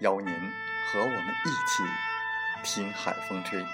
[0.00, 0.32] 邀您
[0.86, 1.82] 和我们一起
[2.62, 3.64] 听海风吹。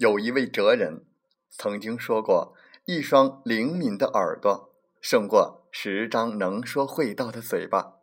[0.00, 1.04] 有一位哲人
[1.50, 2.54] 曾经说过
[2.86, 7.98] ：“一双灵敏的耳朵胜过十张能说会道的嘴巴。”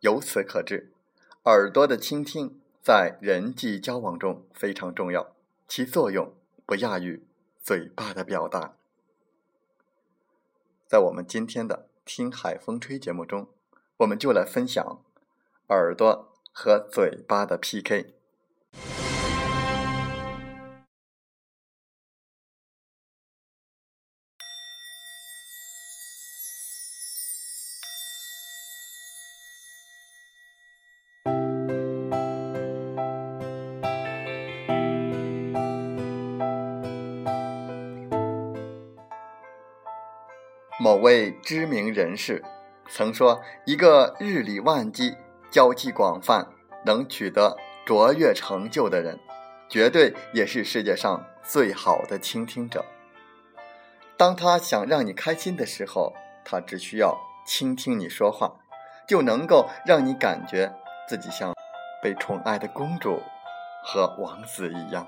[0.00, 0.94] 由此可知，
[1.44, 5.36] 耳朵的倾听在人际交往中非常重要，
[5.68, 7.22] 其作用不亚于
[7.60, 8.76] 嘴巴的表达。
[10.86, 13.50] 在我们今天的《听海风吹》节目中，
[13.98, 15.04] 我们就来分享
[15.68, 18.14] 耳朵和嘴巴的 PK。
[40.82, 42.42] 某位知名人士
[42.88, 45.14] 曾说：“一个日理万机、
[45.48, 46.48] 交际广泛、
[46.84, 47.56] 能取得
[47.86, 49.20] 卓越成就的人，
[49.68, 52.84] 绝对也是世界上最好的倾听者。
[54.16, 57.16] 当他想让你开心的时候，他只需要
[57.46, 58.52] 倾听你说话，
[59.06, 60.74] 就能够让你感觉
[61.08, 61.54] 自己像
[62.02, 63.22] 被宠爱的公主
[63.84, 65.06] 和王子一样。”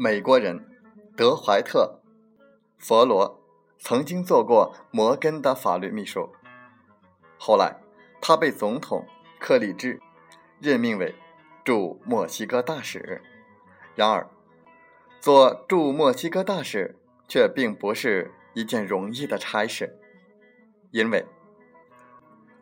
[0.00, 0.64] 美国人
[1.16, 1.98] 德怀特·
[2.78, 3.42] 佛罗
[3.80, 6.32] 曾经做过摩根的法律秘书，
[7.36, 7.74] 后来
[8.20, 9.04] 他被总统
[9.40, 9.98] 克里兹
[10.60, 11.16] 任命为
[11.64, 13.20] 驻墨西哥大使。
[13.96, 14.30] 然而，
[15.20, 19.98] 做驻墨西哥大使却并不是一件容易的差事，
[20.92, 21.26] 因为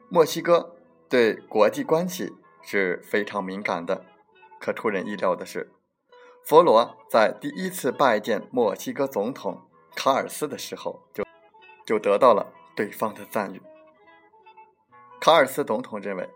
[0.09, 0.75] 墨西哥
[1.07, 2.33] 对国际关系
[2.63, 4.07] 是非常敏感的。
[4.59, 5.71] 可出人意料的是。
[6.47, 9.61] 佛罗在第一次拜见墨西哥总统
[9.97, 11.25] 卡尔斯的时候，就
[11.85, 13.61] 就得到了对方的赞誉。
[15.21, 16.31] 卡尔斯总统认为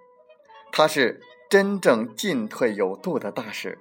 [0.72, 3.78] 他是真正进退有度的大使。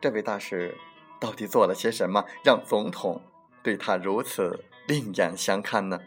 [0.00, 0.78] 这位大使
[1.18, 3.20] 到底做了些什么，让总统
[3.60, 5.98] 对他如此另眼相看呢？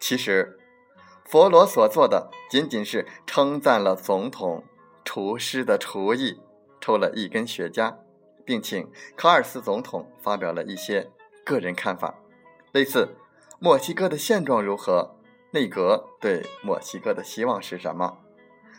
[0.00, 0.58] 其实，
[1.26, 4.64] 佛罗所做的仅仅是称赞了总统
[5.04, 6.40] 厨师的厨艺。
[6.84, 7.94] 抽了一根雪茄，
[8.44, 8.86] 并请
[9.16, 11.10] 卡尔斯总统发表了一些
[11.42, 12.14] 个人看法，
[12.72, 13.16] 类似
[13.58, 15.16] 墨西哥的现状如何，
[15.52, 18.18] 内阁对墨西哥的希望是什么，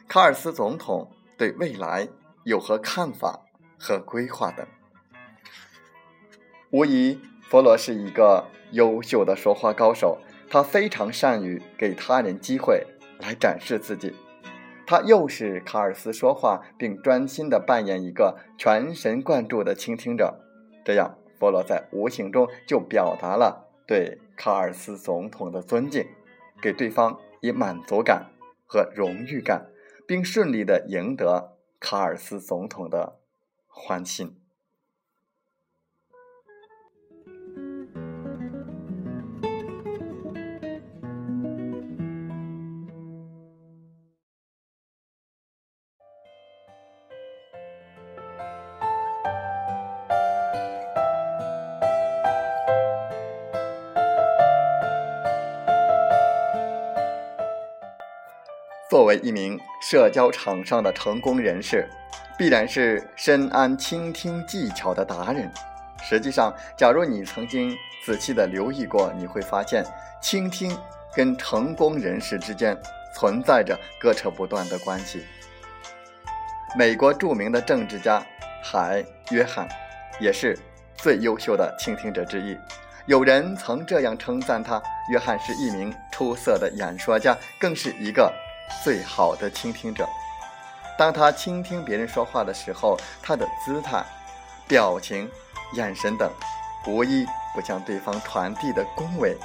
[0.07, 2.07] 卡尔斯总统对未来
[2.43, 3.39] 有何看法
[3.79, 4.63] 和规划等。
[6.69, 7.19] 无疑，
[7.49, 12.85] 佛罗是一个优秀的说话高手，他非常善于给他人机会
[13.17, 14.13] 来展示自己。
[14.87, 20.39] 他又是卡尔斯说话，并专心地扮演一个全神贯注的倾听者，
[20.83, 26.05] 这样弗罗在无形中就表达了对卡尔斯总统的尊敬，
[26.61, 28.27] 给对方以满足感
[28.65, 29.67] 和荣誉感，
[30.07, 33.19] 并顺利的赢得卡尔斯总统的
[33.67, 34.37] 欢心。
[58.95, 61.85] 作为一名社交场上的成功人士，
[62.37, 65.51] 必然是深谙倾听技巧的达人。
[66.01, 67.75] 实际上，假如你曾经
[68.05, 69.83] 仔细的留意过，你会发现，
[70.21, 70.73] 倾听
[71.13, 72.81] 跟成功人士之间
[73.13, 75.25] 存在着割扯不断的关系。
[76.77, 78.25] 美国著名的政治家
[78.63, 79.67] 海约翰，
[80.21, 80.57] 也是
[80.95, 82.57] 最优秀的倾听者之一。
[83.07, 84.81] 有人曾这样称赞他：
[85.11, 88.33] 约翰是一名出色的演说家，更是一个。
[88.83, 90.07] 最好的倾听者，
[90.97, 94.03] 当他倾听别人说话的时候，他的姿态、
[94.67, 95.29] 表情、
[95.73, 96.31] 眼神等，
[96.85, 99.35] 无一不向对方传递的恭维。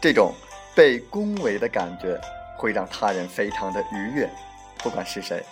[0.00, 0.32] 这种
[0.74, 2.20] 被恭维的感觉，
[2.56, 4.28] 会让他人非常的愉悦。
[4.78, 5.44] 不管是谁，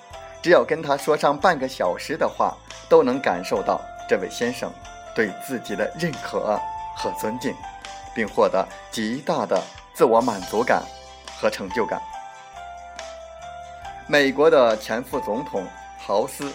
[0.43, 2.55] 只要跟他说上半个小时的话，
[2.89, 4.71] 都能感受到这位先生
[5.15, 6.61] 对自己的认可
[6.97, 7.55] 和尊敬，
[8.15, 9.61] 并获得极大的
[9.95, 10.83] 自我满足感
[11.41, 12.01] 和成就感。
[14.15, 15.67] 美国的前副总统
[15.99, 16.49] 豪斯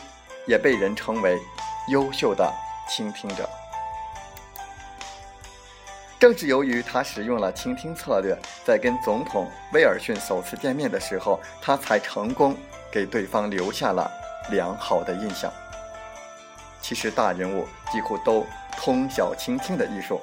[0.48, 1.38] 也被人称为
[1.90, 2.50] 优秀的
[2.88, 3.50] 倾听者。
[6.18, 8.34] 正是由于他使用了倾听策略，
[8.66, 12.56] 在跟总统威尔逊首次见面的时候，他才成功
[12.90, 14.10] 给对方留下了
[14.52, 15.52] 良好的印象。
[16.82, 18.48] 其实，大人物几乎都
[18.78, 20.22] 通晓倾听的艺术，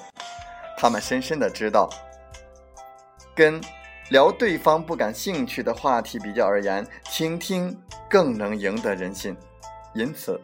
[0.79, 1.91] 他们深深的知道
[3.35, 3.61] 跟。
[4.11, 7.77] 聊对方不感兴趣的话题比较而言，倾听
[8.09, 9.37] 更能赢得人心。
[9.95, 10.41] 因此，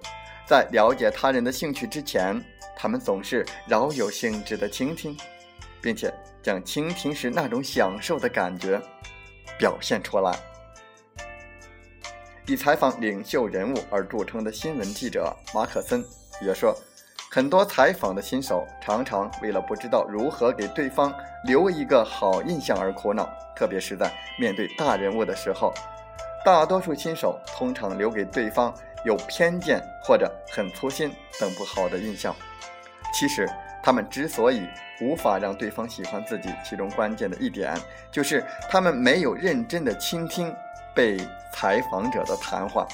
[0.47, 2.43] 在了解他人的兴趣之前，
[2.76, 5.17] 他们总是饶有兴致的倾听，
[5.81, 6.12] 并且
[6.43, 8.81] 将倾听时那种享受的感觉
[9.56, 10.37] 表现出来。
[12.49, 16.05] 以采访领袖人物而著称的新闻记者马可森
[16.44, 16.76] 也说。
[17.34, 21.11] 很多采访的新手常常为了不知道如何给对方
[21.44, 23.26] 留一个好印象而苦恼，
[23.56, 25.73] 特别是在面对大人物的时候，
[26.44, 28.70] 大多数新手通常留给对方
[29.06, 32.37] 有偏见或者很粗心等不好的印象。
[33.14, 33.49] 其实，
[33.82, 34.69] 他们之所以
[35.00, 37.75] 无法让对方喜欢自己，其中关键的一点
[38.11, 40.55] 就是他们没有认真的倾听
[40.94, 41.17] 被
[41.50, 42.87] 采访者的谈话，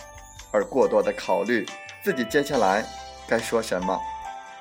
[0.52, 1.66] 而过多的考虑
[2.04, 2.84] 自己接下来
[3.26, 4.00] 该说什么。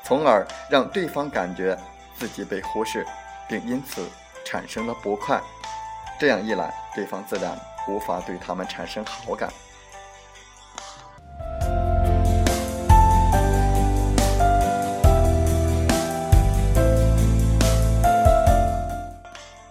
[0.07, 1.77] 从而让对方感觉
[2.17, 3.05] 自己被忽视，
[3.45, 4.07] 并因此
[4.45, 5.37] 产生了不快。
[6.17, 7.59] 这样一来，对方自然
[7.89, 9.49] 无法对他们产生好感。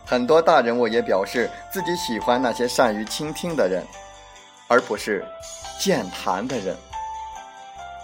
[0.04, 3.82] 很多大人物也表示自己喜欢那些善于倾听的人，
[4.68, 5.24] 而不是
[5.80, 6.76] 健谈的人。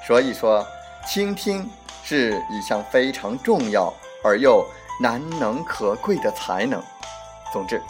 [0.07, 0.67] 所以说，
[1.07, 1.71] 倾听。
[2.03, 3.93] 是一项非常重要
[4.23, 4.67] 而又
[5.01, 6.83] 难能可贵的才能。
[7.53, 7.83] 总之，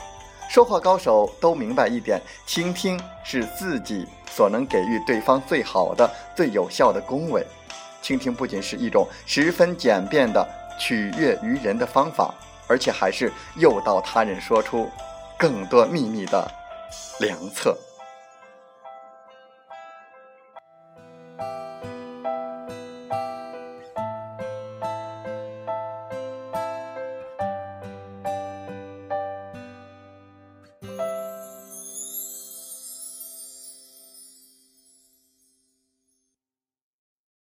[0.49, 7.47] 说话高手都明白一点：倾听是自己所能给予对方最好的、最有效的恭维。
[8.01, 10.47] 倾听不仅是一种十分简便的
[10.79, 12.35] 取悦于人的方法，
[12.67, 14.91] 而且还是诱导他人说出
[15.39, 16.51] 更多秘密的
[17.21, 17.79] 良策。